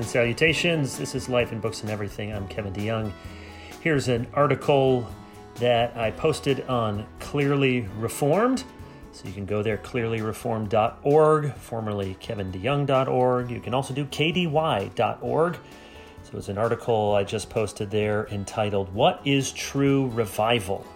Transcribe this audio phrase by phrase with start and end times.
[0.00, 0.96] and salutations.
[0.96, 2.32] This is Life and Books and Everything.
[2.32, 3.12] I'm Kevin DeYoung.
[3.82, 5.06] Here's an article
[5.56, 8.64] that I posted on Clearly Reformed.
[9.12, 13.50] So you can go there, clearlyreformed.org, formerly kevindeyoung.org.
[13.50, 15.58] You can also do kdy.org.
[16.22, 20.86] So it's an article I just posted there entitled, What is True Revival?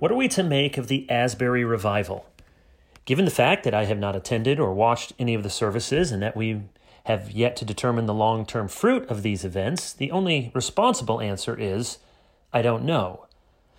[0.00, 2.26] What are we to make of the Asbury Revival?
[3.06, 6.22] Given the fact that I have not attended or watched any of the services and
[6.22, 6.60] that we
[7.06, 11.56] have yet to determine the long term fruit of these events, the only responsible answer
[11.56, 11.98] is
[12.52, 13.26] I don't know.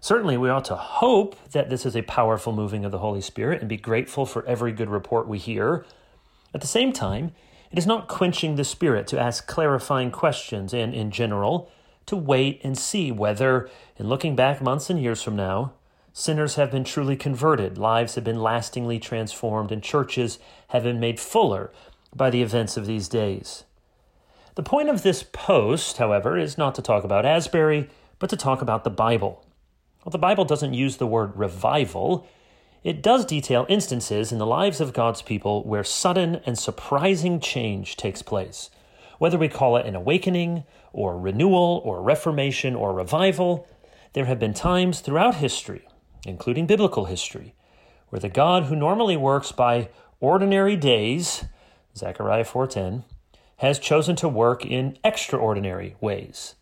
[0.00, 3.60] Certainly, we ought to hope that this is a powerful moving of the Holy Spirit
[3.60, 5.84] and be grateful for every good report we hear.
[6.54, 7.32] At the same time,
[7.70, 11.70] it is not quenching the Spirit to ask clarifying questions and, in general,
[12.06, 13.68] to wait and see whether,
[13.98, 15.74] in looking back months and years from now,
[16.14, 21.20] sinners have been truly converted, lives have been lastingly transformed, and churches have been made
[21.20, 21.70] fuller
[22.14, 23.64] by the events of these days.
[24.56, 28.60] The point of this post, however, is not to talk about Asbury, but to talk
[28.60, 29.46] about the Bible.
[30.04, 32.26] Well, the Bible doesn't use the word revival.
[32.82, 37.96] It does detail instances in the lives of God's people where sudden and surprising change
[37.96, 38.70] takes place.
[39.18, 43.68] Whether we call it an awakening, or renewal, or reformation, or revival,
[44.14, 45.86] there have been times throughout history,
[46.26, 47.54] including biblical history,
[48.08, 51.44] where the God who normally works by ordinary days
[52.00, 53.04] Zechariah 4:10,
[53.58, 56.56] has chosen to work in extraordinary ways.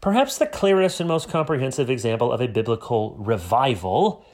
[0.00, 4.24] Perhaps the clearest and most comprehensive example of a biblical revival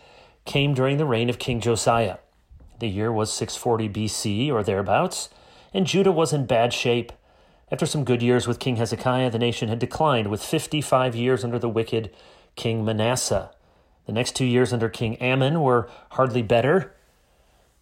[0.45, 2.19] came during the reign of King Josiah.
[2.81, 5.31] The year was 640 BC or thereabouts,
[5.73, 7.13] and Judah was in bad shape.
[7.71, 11.59] After some good years with King Hezekiah, the nation had declined with 55 years under
[11.59, 12.11] the wicked
[12.57, 13.51] King Manasseh.
[14.07, 16.95] The next two years under King Amon were hardly better.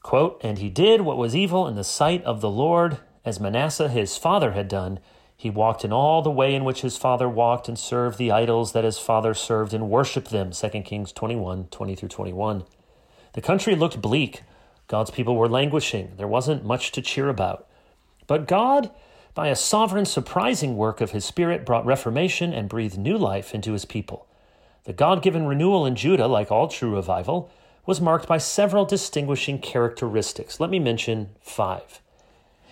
[0.03, 3.89] Quote, And he did what was evil in the sight of the Lord, as Manasseh
[3.89, 4.99] his father had done.
[5.37, 8.73] He walked in all the way in which his father walked and served the idols
[8.73, 10.51] that his father served and worshiped them.
[10.53, 12.65] 2 Kings 21 20 through 21.
[13.33, 14.43] The country looked bleak.
[14.89, 16.13] God's people were languishing.
[16.17, 17.67] There wasn't much to cheer about.
[18.27, 18.91] But God,
[19.35, 23.73] by a sovereign, surprising work of his Spirit, brought reformation and breathed new life into
[23.73, 24.27] his people.
[24.85, 27.51] The God given renewal in Judah, like all true revival,
[27.87, 30.61] was marked by several distinguishing characteristics.
[30.61, 32.01] Let me mention five.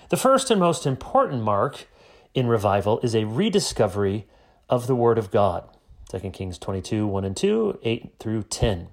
[0.09, 1.87] The first and most important mark
[2.35, 4.27] in revival is a rediscovery
[4.69, 5.69] of the Word of God.
[6.11, 8.89] 2 Kings 22, 1 and 2, 8 through 10.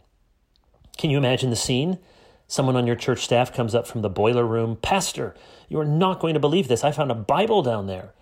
[0.98, 2.00] Can you imagine the scene?
[2.48, 4.78] Someone on your church staff comes up from the boiler room.
[4.78, 5.36] Pastor,
[5.68, 6.84] you are not going to believe this.
[6.84, 8.14] I found a Bible down there.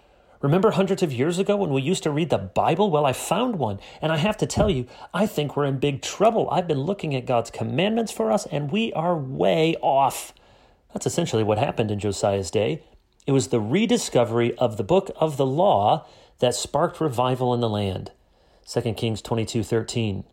[0.41, 2.91] Remember hundreds of years ago when we used to read the Bible?
[2.91, 6.01] Well, I found one, and I have to tell you, I think we're in big
[6.01, 6.50] trouble.
[6.51, 10.34] I've been looking at God's commandments for us, and we are way off.
[10.94, 12.84] That's essentially what happened in Josiah's day.
[13.25, 16.06] It was the rediscovery of the book of the law
[16.40, 18.12] that sparked revival in the land.
[18.67, 20.23] 2 Kings 22 13.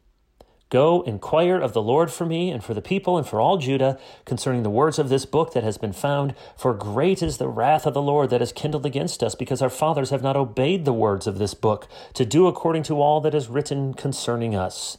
[0.73, 3.99] Go inquire of the Lord for me and for the people and for all Judah
[4.25, 6.35] concerning the words of this book that has been found.
[6.57, 9.69] For great is the wrath of the Lord that is kindled against us, because our
[9.69, 13.35] fathers have not obeyed the words of this book to do according to all that
[13.35, 14.97] is written concerning us.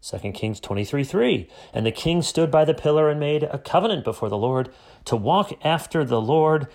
[0.00, 1.50] 2 Kings 23 3.
[1.74, 4.70] And the king stood by the pillar and made a covenant before the Lord
[5.04, 6.66] to walk after the Lord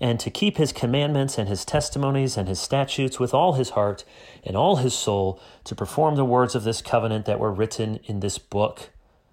[0.00, 4.04] and to keep his commandments and his testimonies and his statutes with all his heart
[4.44, 8.20] and all his soul, to perform the words of this covenant that were written in
[8.20, 8.90] this book.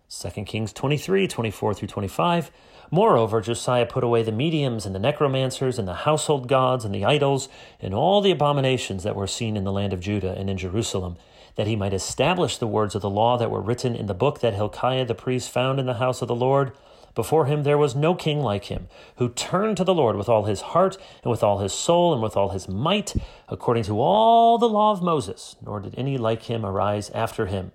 [0.09, 2.51] 2 Kings 23, 24 through 25.
[2.91, 7.05] Moreover, Josiah put away the mediums and the necromancers and the household gods and the
[7.05, 7.49] idols
[7.79, 11.17] and all the abominations that were seen in the land of Judah and in Jerusalem,
[11.55, 14.39] that he might establish the words of the law that were written in the book
[14.39, 16.73] that Hilkiah the priest found in the house of the Lord
[17.15, 20.43] before him there was no king like him, who turned to the Lord with all
[20.43, 23.13] his heart, and with all his soul, and with all his might,
[23.47, 27.71] according to all the law of Moses, nor did any like him arise after him.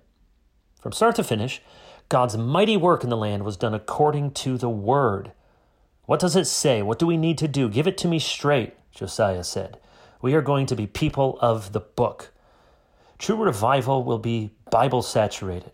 [0.79, 1.61] From start to finish,
[2.07, 5.31] God's mighty work in the land was done according to the word.
[6.05, 6.81] What does it say?
[6.81, 7.69] What do we need to do?
[7.69, 9.77] Give it to me straight, Josiah said.
[10.21, 12.31] We are going to be people of the book.
[13.17, 15.71] True revival will be Bible saturated.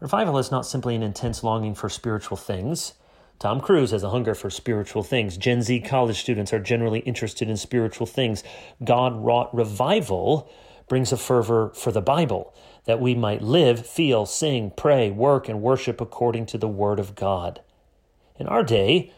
[0.00, 2.94] Revival is not simply an intense longing for spiritual things.
[3.38, 5.36] Tom Cruise has a hunger for spiritual things.
[5.36, 8.42] Gen Z college students are generally interested in spiritual things.
[8.82, 10.50] God wrought revival
[10.88, 12.54] brings a fervor for the Bible,
[12.84, 17.14] that we might live, feel, sing, pray, work, and worship according to the Word of
[17.14, 17.60] God.
[18.38, 19.12] In our day,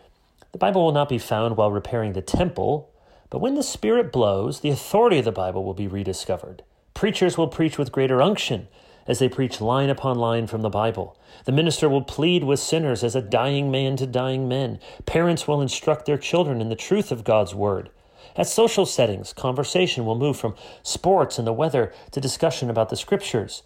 [0.53, 2.91] the Bible will not be found while repairing the temple,
[3.31, 6.62] but when the Spirit blows, the authority of the Bible will be rediscovered.
[6.94, 8.69] Preachers will preach with greater unction
[9.08, 11.19] as they preach line upon line from the Bible.
[11.46, 14.78] The minister will plead with sinners as a dying man to dying men.
[15.06, 17.90] Parents will instruct their children in the truth of God's word.
[18.37, 22.96] At social settings, conversation will move from sports and the weather to discussion about the
[22.96, 23.62] scriptures.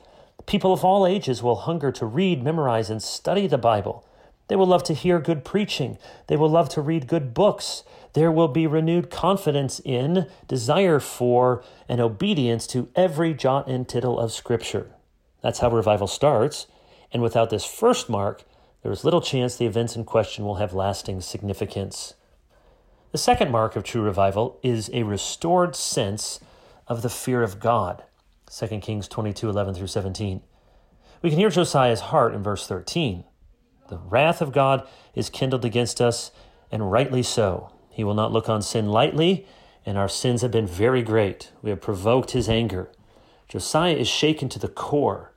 [0.46, 4.06] People of all ages will hunger to read, memorize, and study the Bible.
[4.48, 5.98] They will love to hear good preaching.
[6.26, 7.84] They will love to read good books.
[8.12, 14.18] There will be renewed confidence in, desire for, and obedience to every jot and tittle
[14.18, 14.90] of Scripture.
[15.42, 16.66] That's how revival starts.
[17.12, 18.44] And without this first mark,
[18.82, 22.14] there is little chance the events in question will have lasting significance.
[23.12, 26.40] The second mark of true revival is a restored sense
[26.88, 28.04] of the fear of God.
[28.50, 30.42] 2 Kings 22 11 through 17.
[31.20, 33.24] We can hear Josiah's heart in verse 13.
[33.88, 36.30] The wrath of God is kindled against us,
[36.70, 37.70] and rightly so.
[37.90, 39.46] He will not look on sin lightly,
[39.84, 41.52] and our sins have been very great.
[41.60, 42.90] We have provoked his anger.
[43.48, 45.31] Josiah is shaken to the core.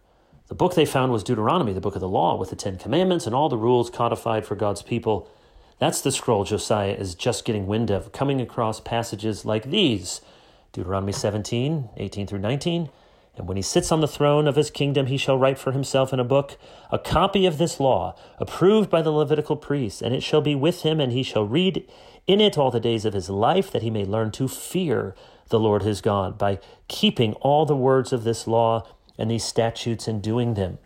[0.47, 3.25] The book they found was Deuteronomy, the book of the law, with the Ten Commandments
[3.25, 5.27] and all the rules codified for God's people.
[5.79, 10.21] That's the scroll Josiah is just getting wind of, coming across passages like these
[10.71, 12.89] Deuteronomy 17, 18 through 19.
[13.37, 16.13] And when he sits on the throne of his kingdom, he shall write for himself
[16.13, 16.57] in a book
[16.91, 20.83] a copy of this law, approved by the Levitical priests, and it shall be with
[20.83, 21.89] him, and he shall read
[22.27, 25.15] in it all the days of his life, that he may learn to fear
[25.49, 30.07] the Lord his God by keeping all the words of this law and these statutes
[30.07, 30.77] and doing them.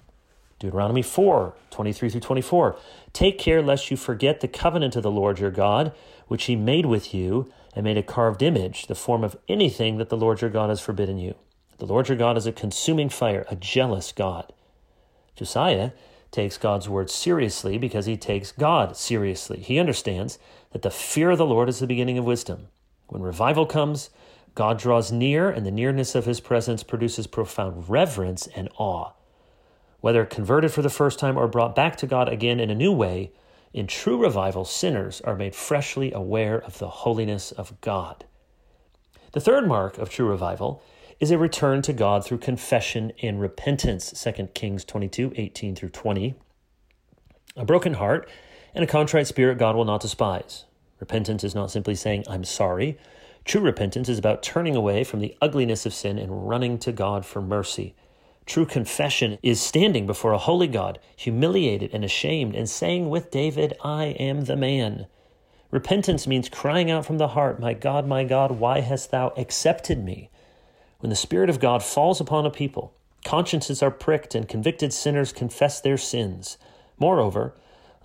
[0.60, 2.76] Deuteronomy 4 23 through 24.
[3.14, 5.94] Take care lest you forget the covenant of the Lord your God,
[6.28, 10.10] which he made with you, and made a carved image, the form of anything that
[10.10, 11.36] the Lord your God has forbidden you.
[11.78, 14.52] The Lord your God is a consuming fire, a jealous God.
[15.36, 15.92] Josiah
[16.32, 19.60] takes God's word seriously because he takes God seriously.
[19.60, 20.38] He understands
[20.72, 22.68] that the fear of the Lord is the beginning of wisdom.
[23.08, 24.10] When revival comes,
[24.60, 29.14] God draws near, and the nearness of his presence produces profound reverence and awe.
[30.02, 32.92] Whether converted for the first time or brought back to God again in a new
[32.92, 33.32] way,
[33.72, 38.26] in true revival, sinners are made freshly aware of the holiness of God.
[39.32, 40.84] The third mark of true revival
[41.22, 46.36] is a return to God through confession and repentance, 2 Kings 22, 18 through 20.
[47.56, 48.28] A broken heart
[48.76, 50.66] and a contrite spirit God will not despise.
[51.00, 52.98] Repentance is not simply saying, I'm sorry.
[53.50, 57.26] True repentance is about turning away from the ugliness of sin and running to God
[57.26, 57.96] for mercy.
[58.46, 63.74] True confession is standing before a holy God, humiliated and ashamed, and saying with David,
[63.84, 65.08] I am the man.
[65.72, 70.04] Repentance means crying out from the heart, My God, my God, why hast thou accepted
[70.06, 70.30] me?
[71.00, 72.94] When the Spirit of God falls upon a people,
[73.26, 76.60] consciences are pricked and convicted sinners confess their sins.
[77.00, 77.56] Moreover,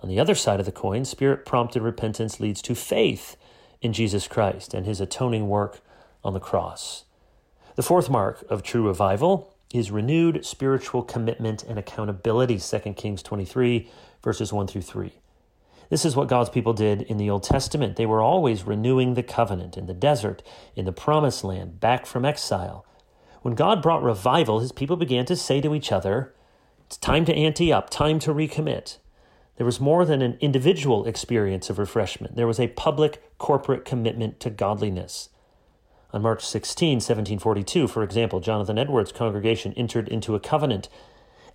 [0.01, 3.37] on the other side of the coin, Spirit prompted repentance leads to faith
[3.85, 5.79] in Jesus Christ and his atoning work
[6.23, 7.05] on the cross.
[7.75, 13.89] The fourth mark of true revival is renewed spiritual commitment and accountability, 2 Kings 23,
[14.23, 15.13] verses 1 through 3.
[15.89, 17.95] This is what God's people did in the Old Testament.
[17.95, 20.41] They were always renewing the covenant in the desert,
[20.75, 22.85] in the promised land, back from exile.
[23.43, 26.33] When God brought revival, his people began to say to each other,
[26.87, 28.97] It's time to ante up, time to recommit.
[29.57, 34.39] There was more than an individual experience of refreshment, there was a public, corporate commitment
[34.41, 35.29] to godliness.
[36.11, 40.87] On March 16, 1742, for example, Jonathan Edwards' congregation entered into a covenant.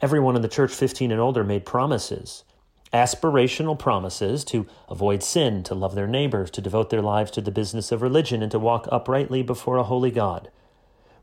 [0.03, 2.45] Everyone in the church 15 and older made promises
[2.93, 7.51] aspirational promises to avoid sin, to love their neighbors, to devote their lives to the
[7.51, 10.51] business of religion, and to walk uprightly before a holy God.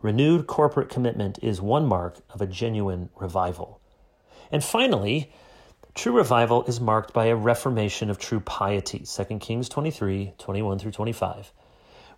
[0.02, 3.82] Renewed corporate commitment is one mark of a genuine revival.
[4.52, 5.32] And finally,
[5.98, 9.00] true revival is marked by a reformation of true piety.
[9.00, 11.52] 2 Kings 23 21 through 25.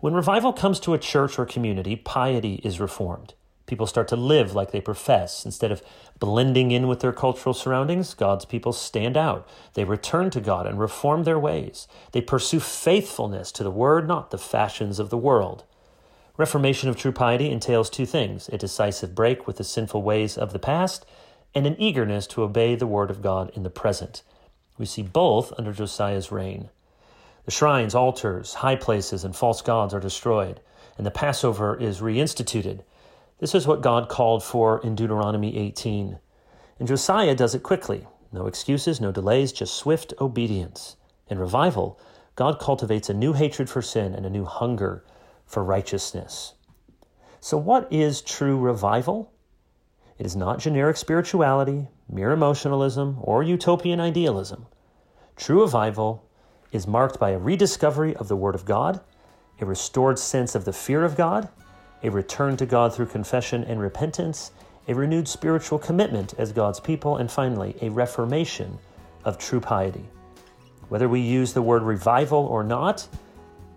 [0.02, 3.36] When revival comes to a church or community, piety is reformed.
[3.68, 5.46] People start to live like they profess.
[5.46, 5.82] Instead of
[6.20, 9.48] blending in with their cultural surroundings, God's people stand out.
[9.76, 11.88] They return to God and reform their ways.
[12.12, 15.64] They pursue faithfulness to the word, not the fashions of the world.
[16.36, 20.52] Reformation of true piety entails two things a decisive break with the sinful ways of
[20.52, 21.06] the past
[21.54, 24.24] and an eagerness to obey the word of God in the present.
[24.78, 26.70] We see both under Josiah's reign.
[27.46, 30.62] The shrines, altars, high places, and false gods are destroyed,
[30.98, 32.82] and the Passover is reinstituted.
[33.40, 36.20] This is what God called for in Deuteronomy 18.
[36.78, 38.06] And Josiah does it quickly.
[38.32, 40.96] No excuses, no delays, just swift obedience.
[41.28, 42.00] In revival,
[42.36, 45.04] God cultivates a new hatred for sin and a new hunger
[45.46, 46.54] for righteousness.
[47.40, 49.32] So, what is true revival?
[50.20, 54.66] It is not generic spirituality, mere emotionalism, or utopian idealism.
[55.38, 56.28] True revival
[56.74, 59.00] is marked by a rediscovery of the Word of God,
[59.62, 61.48] a restored sense of the fear of God,
[62.04, 64.52] a return to God through confession and repentance,
[64.90, 68.78] a renewed spiritual commitment as God's people, and finally, a reformation
[69.24, 70.04] of true piety.
[70.90, 73.08] Whether we use the word revival or not,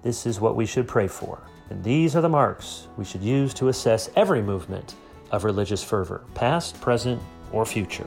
[0.03, 1.41] this is what we should pray for.
[1.71, 4.97] And these are the marks we should use to assess every movement
[5.33, 7.21] of religious fervor, past, present,
[7.53, 8.07] or future.